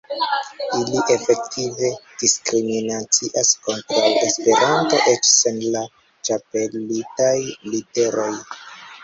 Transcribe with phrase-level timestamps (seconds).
[0.83, 1.89] Ili efektive
[2.23, 5.85] diskriminacias kontraŭ Esperanto eĉ sen la
[6.31, 7.37] ĉapelitaj
[7.77, 8.35] literoj.